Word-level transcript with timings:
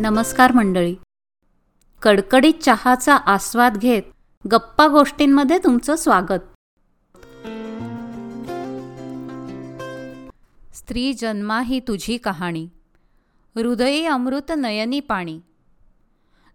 नमस्कार 0.00 0.52
मंडळी. 0.52 0.96
कडकडीत 2.02 2.54
चहाचा 2.62 3.16
आस्वाद 3.16 3.76
घेत 3.76 4.02
गप्पा 4.52 4.88
गोष्टींमध्ये 4.88 5.58
तुमचं 5.58 5.96
स्वागत. 5.96 6.40
स्त्री 10.74 11.12
जन्मा 11.12 11.62
ही 11.62 11.80
तुझी 11.80 12.16
कहाणी. 12.16 12.68
हृदयी 13.56 14.04
अमृत 14.04 14.52
नयनी 14.56 15.00
पाणी. 15.00 15.40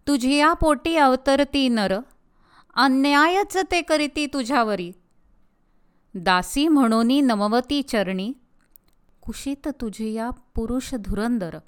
तुझी 0.06 0.34
या 0.34 0.52
पोटी 0.52 0.96
अवतरती 0.96 1.68
नर 1.68 2.00
अन्यायच 2.74 3.56
ते 3.70 3.82
करीती 3.82 4.26
तुझ्यावरी. 4.26 4.92
दासी 6.14 6.68
म्हणोनी 6.68 7.20
नमवती 7.20 7.82
चरणी 7.82 8.32
कुशीत 9.22 9.68
तुझी 9.68 10.12
या 10.12 10.30
पुरुष 10.30 10.94
धुरंदर. 10.94 11.58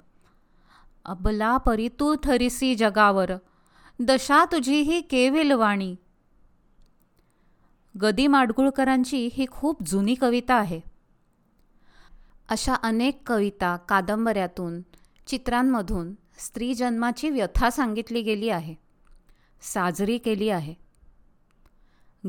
अबला 1.05 1.57
परी 1.57 1.89
तू 1.99 2.15
ठरिसी 2.15 2.75
जगावर 2.75 3.31
दशा 3.99 4.45
तुझी 4.45 4.81
ही 4.81 5.01
केविल 5.01 5.51
वाणी 5.51 5.95
गदी 8.01 8.27
माडगुळकरांची 8.27 9.29
ही 9.33 9.45
खूप 9.51 9.83
जुनी 9.83 10.15
कविता 10.15 10.55
आहे. 10.55 10.79
अशा 12.49 12.73
अनेक 12.73 13.21
कविता 13.27 13.77
कादंबऱ्यातून 13.77 14.81
चित्रांमधून 15.27 16.13
स्त्री 16.37 16.73
जन्माची 16.73 17.29
व्यथा 17.29 17.69
सांगितली 17.69 18.21
गेली 18.21 18.49
आहे 18.49 18.75
साजरी 19.61 20.17
केली 20.17 20.49
आहे. 20.49 20.73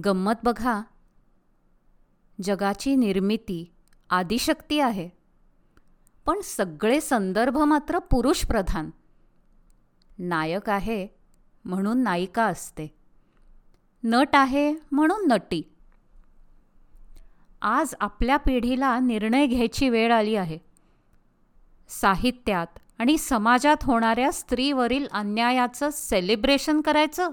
गंमत 0.05 0.35
बघा. 0.45 0.83
जगाची 2.43 2.97
निर्मिती 2.97 3.73
आदिशक्ती 4.11 4.81
आहे. 4.81 5.20
पण 6.31 6.41
सगळे 6.41 7.01
संदर्भ 7.01 7.59
मात्र 7.59 7.99
पुरुषप्रधान. 7.99 8.91
नायक 10.19 10.71
आहे 10.71 11.09
म्हणून 11.65 11.99
नायिका 11.99 12.45
असते. 12.45 12.95
नट 14.05 14.29
आहे 14.33 14.75
म्हणून 14.93 15.29
नटी. 15.29 15.63
आज 17.63 17.95
आपल्या 18.01 18.37
पिढीला 18.37 18.99
निर्णय 18.99 19.47
घ्यायची 19.47 19.89
वेळ 19.89 20.13
आली 20.13 20.35
आहे. 20.35 20.59
साहित्यात 21.89 22.67
आणि 22.99 23.19
समाजात 23.19 23.77
होणाऱ्या 23.83 24.33
स्त्रीवरील 24.33 25.07
अन्यायाचं 25.13 25.89
सेलिब्रेशन 25.93 26.81
करायचं? 26.81 27.29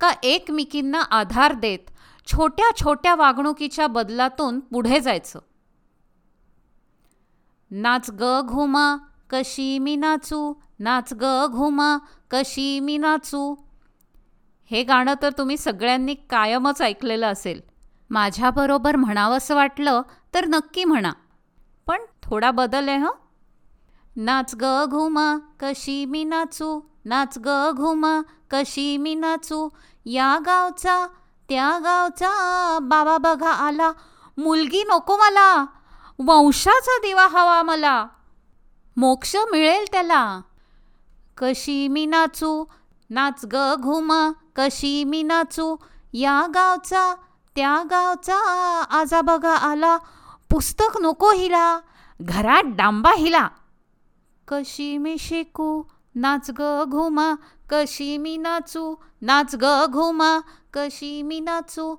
का 0.00 0.10
एकमेकींना 0.22 1.00
आधार 1.00 1.52
देत 1.52 1.90
छोट्या 2.26 2.70
छोट्या 2.84 3.14
वागणुकीच्या 3.14 3.86
बदलातून 3.86 4.60
पुढे 4.60 5.00
जायचं? 5.00 5.38
नाच 7.70 8.10
ग 8.10 8.40
घुमा 8.44 8.96
कशी 9.30 9.78
मी 9.78 9.96
नाचू? 9.96 10.54
नाच 10.78 11.14
ग 11.14 11.46
घुमा 11.50 11.98
कशी 12.30 12.80
मी 12.80 12.98
नाचू? 12.98 13.54
हे 14.70 14.82
गाणं 14.82 15.14
तर 15.22 15.30
तुम्ही 15.38 15.56
सगळ्यांनी 15.56 16.14
कायमच 16.14 16.82
ऐकलेलं 16.82 17.26
असेल. 17.26 17.60
माझ्याबरोबर 18.10 18.96
म्हणावंसं 18.96 19.54
वाटलं 19.54 20.02
तर 20.34 20.46
नक्की 20.46 20.84
म्हणा. 20.84 21.12
पण 21.86 22.00
थोडा 22.22 22.50
बदल 22.50 22.88
आहे 22.88 22.98
हं? 22.98 23.10
नाच 24.16 24.54
ग 24.54 24.84
घुमा 24.86 25.36
कशी 25.60 26.04
मी 26.04 26.24
नाचू? 26.24 26.80
नाच 27.04 27.38
ग 27.38 27.70
घुमा 27.76 28.20
कशी 28.50 28.96
मी 28.96 29.14
नाचू? 29.14 29.68
या 30.06 30.38
गावचा 30.46 31.06
त्या 31.48 31.78
गावचा 31.78 32.78
बाबा 32.82 33.16
बघा 33.16 33.50
आला. 33.50 33.92
मुलगी 34.38 34.82
नको 34.82 35.16
मला. 35.16 35.66
वंशाचा 36.18 36.98
दिवा 36.98 37.26
हवा 37.26 37.62
मला. 37.62 38.06
मोक्ष 38.96 39.36
मिळेल 39.36 39.84
त्याला. 39.92 40.40
कशी 41.38 41.88
मी 41.88 42.06
नाचू? 42.06 42.64
नाच 43.10 43.44
ग 43.52 43.74
घुमा. 43.78 44.32
कशी 44.56 45.04
मी 45.04 45.22
नाचू? 45.22 45.76
या 46.12 46.46
गावचा 46.54 47.14
त्या 47.56 47.82
गावचा 47.90 48.36
आजा 48.90 49.20
बघा 49.20 49.56
आला. 49.56 49.96
पुस्तक 50.50 50.98
नको 51.00 51.32
हिला. 51.32 51.80
घरात 52.20 52.62
डांबा 52.66 53.10
हिला. 53.16 53.48
कशी 54.48 54.98
मी 54.98 55.18
शिकू? 55.18 55.82
नाच 56.14 56.50
ग 56.58 56.84
घुमा. 56.84 57.34
कशी 57.70 58.18
मी 58.18 58.36
नाचू? 58.36 58.94
नाच 59.22 59.54
ग 59.54 59.86
घुमा. 59.86 60.40
कशी 60.72 61.22
मी 61.22 61.40
नाचू? 61.40 61.96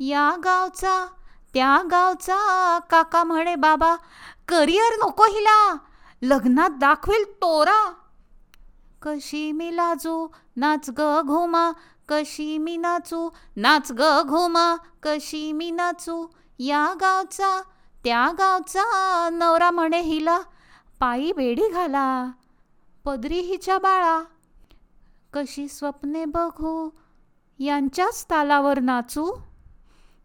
या 0.00 0.36
गावचा 0.44 1.06
त्या 1.54 1.82
गावचा 1.90 2.78
काका 2.90 3.24
म्हणे 3.24 3.54
बाबा 3.54 3.96
करिअर 4.48 5.06
नको 5.06 5.24
हिला. 5.24 5.76
लग्नात 6.22 6.70
दाखवेल 6.70 7.24
तोरा. 7.32 7.92
कशी 9.02 9.52
मी 9.52 9.76
लाजू 9.76 10.28
नाच 10.56 10.90
ग 10.90 11.20
घुमा. 11.26 11.72
कशी 12.08 12.58
मी 12.58 12.76
नाचू 12.76 13.30
नाच 13.56 13.92
ग 13.92 14.22
घुमा. 14.22 14.76
कशी 15.02 15.52
मी 15.52 15.70
नाचू. 15.70 16.26
या 16.58 16.94
गावचा 17.00 17.62
त्या 18.04 18.32
गावचा 18.38 19.28
नवरा 19.32 19.70
म्हणे 19.70 20.00
हिला. 20.00 20.40
पायी 21.00 21.32
बेडी 21.32 21.68
घाला. 21.68 22.30
पदरी 23.04 23.40
हिच्या 23.40 23.78
बाळा. 23.78 24.22
कशी 25.32 25.68
स्वप्ने 25.68 26.24
बघू. 26.24 26.90
यांच्याच 27.58 28.24
तालावर 28.24 28.80
नाचू. 28.80 29.32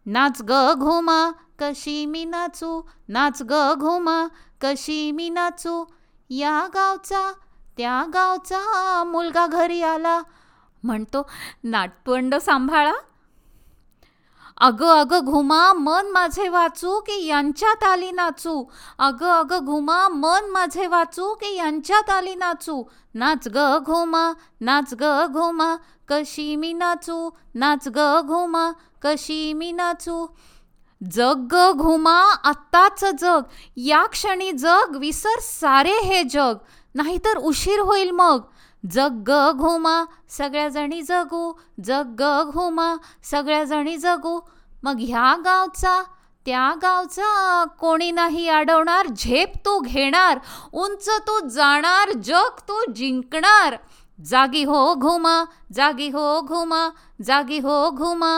नाच 0.08 0.42
ग 0.42 0.52
घुमा 0.74 1.30
कशी 1.58 2.06
मी 2.06 2.24
नाचू? 2.24 2.82
नाच 3.08 3.42
ग 3.42 3.74
घुमा 3.74 4.26
कशी 4.60 5.12
मी 5.12 5.30
नाचू? 5.30 5.84
या 6.30 6.68
गावचा 6.74 7.32
त्या 7.76 8.04
गावचा 8.14 9.04
मुलगा 9.04 9.46
घरी 9.46 9.82
आला. 9.82 10.22
म्हणतो 10.82 11.30
नाटवंड 11.64 12.34
सांभाळा. 12.34 12.92
अगं 14.60 14.86
अगं 14.86 15.20
घुमा 15.24 15.72
मन 15.72 16.10
माझे 16.10 16.48
वाचू 16.48 17.00
की 17.00 17.26
यांच्यात 17.26 17.84
आली 17.84 18.10
नाचू. 18.10 18.64
अगं 18.98 19.26
अगं 19.26 19.64
घुमा 19.64 20.08
मन 20.08 20.50
माझे 20.50 20.86
वाचू 20.86 21.34
की 21.34 21.54
यांच्यात 21.56 22.10
आली 22.10 22.34
नाचू. 22.34 22.82
नाच 23.14 23.48
ग 23.48 23.78
घुमा 23.78 24.32
नाच 24.60 24.94
ग 25.00 25.26
घुमा 25.26 25.76
कशी 26.08 26.56
मी 26.56 26.72
नाचू. 26.72 27.30
नाच 27.54 27.88
ग 27.88 28.20
घुमा 28.22 28.72
कशी 29.02 29.52
मी 29.52 29.72
नाचू. 29.72 30.26
जग 31.12 31.54
ग 31.54 31.72
घुमा 31.72 32.20
आत्ताच 32.44 33.04
जग. 33.20 33.42
या 33.76 34.06
क्षणी 34.06 34.52
जग 34.52 34.96
विसर 34.96 35.40
सारे 35.40 35.94
हे 36.04 36.22
जग. 36.22 36.54
नाहीतर 36.94 37.36
उशीर 37.36 37.80
होईल 37.80 38.10
मग. 38.10 38.40
जग 38.84 39.30
घुमा 39.52 40.04
सगळ्याजणी 40.28 41.00
जगू 41.02 41.52
जग 41.84 42.14
ग 42.20 42.50
घुमा 42.50 42.94
सगळ्याजणी 43.30 43.96
जगू. 43.96 44.38
मग 44.82 44.96
ह्या 45.00 45.34
गावचा 45.44 46.02
त्या 46.46 46.72
गावचा 46.82 47.64
कोणी 47.78 48.10
नाही 48.10 48.48
अडवणार 48.48 49.06
झेप 49.16 49.56
तू 49.66 49.78
घेणार 49.80 50.38
उंच 50.72 51.08
तू 51.26 51.38
जाणार 51.48 52.12
जग 52.24 52.60
तू 52.68 52.80
जिंकणार. 52.92 53.76
जागी 54.18 54.62
हो 54.64 54.94
घुमा 54.94 55.42
जागी 55.74 56.08
हो 56.08 56.40
घुमा 56.40 56.88
जागी 57.24 57.58
हो 57.58 57.90
घुमा. 57.90 58.34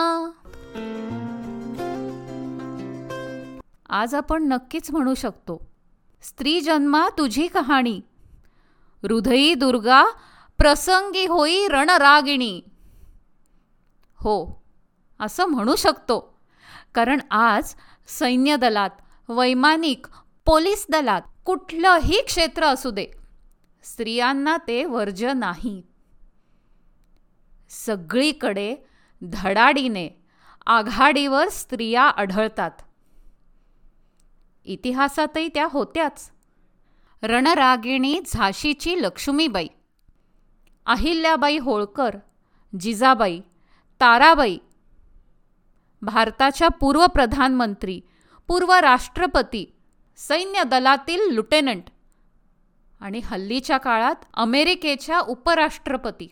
आज 3.89 4.15
आपण 4.15 4.47
नक्कीच 4.47 4.91
म्हणू 4.91 5.13
शकतो 5.13 5.61
स्त्री 6.23 6.59
जन्मा 6.61 7.07
तुझी 7.17 7.47
कहाणी. 7.47 7.99
हृदयी 9.03 9.53
दुर्गा 9.55 10.03
प्रसंगी 10.61 11.25
होई 11.25 11.67
रणरागिणी. 11.67 12.61
हो 14.15 14.63
असं 15.19 15.45
म्हणू 15.45 15.75
शकतो. 15.75 16.39
कारण 16.95 17.19
आज 17.31 17.75
सैन्य 18.07 18.57
दलात 18.57 18.89
वैमानिक 19.29 20.07
पोलीस 20.45 20.85
दलात 20.89 21.21
कुठलंही 21.45 22.21
क्षेत्र 22.21 22.65
असू 22.65 22.91
दे 22.91 23.07
स्त्रियांना 23.83 24.57
ते 24.57 24.85
वर्ज 24.85 25.25
नाही. 25.25 25.81
सगळीकडे 27.69 28.75
धडाडीने 29.21 30.23
आघाडीवर 30.65 31.49
स्त्रिया 31.49 32.03
आढळतात. 32.03 32.71
इतिहासातही 34.65 35.47
त्या 35.47 35.67
होत्याच. 35.71 36.31
रणरागिणी 37.23 38.19
झाशीची 38.25 39.01
लक्ष्मीबाई. 39.01 39.67
अहिल्याबाई 40.85 41.57
होळकर 41.57 42.15
जिजाबाई 42.79 43.39
ताराबाई 44.01 44.57
भारताच्या 46.01 46.67
पूर्व 46.67 47.07
प्रधानमंत्री 47.07 48.01
पूर्व 48.47 48.73
राष्ट्रपती 48.73 49.75
सैन्य 50.17 50.63
दलातील 50.63 51.33
लुटेनंट 51.33 51.83
आणि 53.01 53.21
हल्लीच्या 53.25 53.77
काळात 53.77 54.15
अमेरिकेच्या 54.33 55.19
उपराष्ट्रपती. 55.19 56.27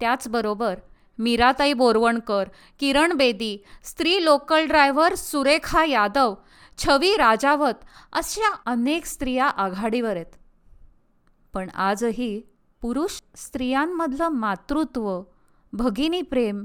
त्याचबरोबर 0.00 0.78
मीराताई 1.18 1.72
बोरवणकर 1.72 2.48
किरण 2.80 3.12
बेदी 3.12 3.64
स्त्री 3.84 4.24
लोकल 4.24 4.66
ड्रायव्हर 4.66 5.14
सुरेखा 5.14 5.84
यादव 5.84 6.34
छवी 6.78 7.16
राजावत 7.16 7.84
अशा 8.12 8.54
अनेक 8.66 9.06
स्त्रिया 9.06 9.46
आघाडीवर 9.46 10.16
आहेत. 10.16 10.36
पण 11.54 11.70
आजही 11.70 12.40
पुरुष 12.82 13.20
स्त्रियांमधलं 13.36 14.28
मातृत्व 14.28 15.22
भगिनी 15.72 16.22
प्रेम 16.22 16.64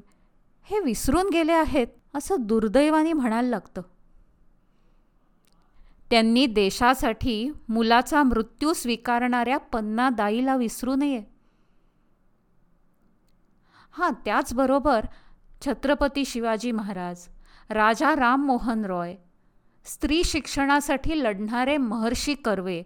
हे 0.70 0.80
विसरून 0.80 1.30
गेले 1.34 1.52
आहेत 1.52 1.88
असं 2.16 2.36
दुर्दैवाने 2.40 3.14
म्हणायला 3.14 3.50
लागतं. 3.50 3.82
त्यांनी 6.10 6.46
देशासाठी 6.46 7.52
मुलाचा 7.70 8.24
मृत्यू 8.24 8.74
स्वीकारणाऱ्या 8.74 9.58
पन्ना 9.58 10.10
दाईला 10.10 10.56
विसरू 10.56 10.96
नये. 10.96 11.24
हां 13.92 14.12
त्याचबरोबर 14.26 15.06
छत्रपती 15.66 16.26
शिवाजी 16.26 16.72
महाराज 16.72 17.28
राजा 17.70 18.16
राममोहन 18.16 18.86
रॉय 18.86 19.16
स्त्री 19.86 20.24
शिक्षणासाठी 20.24 21.24
लढणारे 21.24 21.78
महर्षी 21.78 22.36
कर्वे 22.36 22.84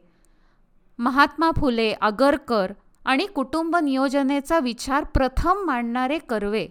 महात्मा 0.99 1.51
फुले 1.51 1.93
आगरकर 2.01 2.71
आणि 3.07 3.25
कुटुंब 3.25 3.75
नियोजनेचा 3.75 4.59
विचार 4.59 5.03
प्रथम 5.03 5.57
मांडणारे 5.65 6.17
कर्वे. 6.19 6.67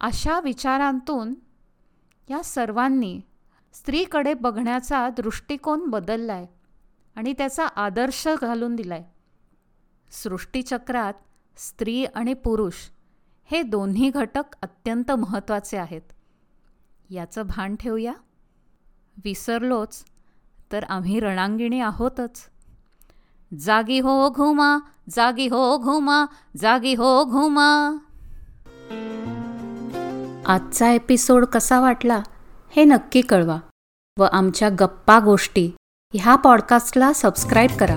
अशा 0.00 0.40
विचारांतून 0.40 1.34
या 2.30 2.42
सर्वांनी 2.42 3.20
स्त्रीकडे 3.72 4.34
बघण्याचा 4.34 5.08
दृष्टिकोन 5.08 5.86
बदलला 5.86 6.32
आहे 6.32 6.46
आणि 7.14 7.32
त्याचा 7.32 7.66
आदर्श 7.66 8.28
घालून 8.42 8.76
दिला 8.76 8.94
आहे 8.94 9.04
सृष्टीचक्रात 10.10 11.14
स्त्री 11.56 12.04
आणि 12.04 12.34
पुरुष 12.34 12.74
हे 13.44 13.62
दोन्ही 13.62 14.10
घटक 14.10 14.56
अत्यंत 14.62 15.12
महत्त्वाचे 15.12 15.76
आहेत. 15.76 16.02
याचं 17.10 17.46
भान 17.46 17.76
ठेवूया. 17.76 18.12
विसरलोच 19.24 20.04
तर 20.72 20.84
आम्ही 20.84 21.20
रणांगिणी 21.20 21.80
आहोतच. 21.80 22.53
जागी 23.60 23.98
हो 23.98 24.30
घुमा 24.30 24.78
जागी 25.10 25.46
हो 25.46 25.78
घुमा 25.78 26.24
जागी 26.56 26.94
हो 26.94 27.24
घुमा. 27.24 27.96
आजचा 30.46 30.88
एपिसोड 30.88 31.44
कसा 31.44 31.80
वाटला 31.80 32.22
हे 32.76 32.84
नक्की 32.84 33.20
कळवा 33.20 33.58
व 34.18 34.24
आमच्या 34.32 34.68
गप्पा 34.68 35.20
गोष्टी 35.20 35.70
ह्या 36.14 36.36
पॉडकास्टला 36.36 37.12
सबस्क्राईब 37.12 37.70
करा. 37.80 37.96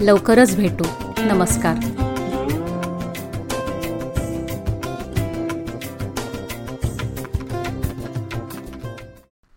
लवकरच 0.00 0.56
भेटू. 0.56 0.84
नमस्कार. 1.18 1.99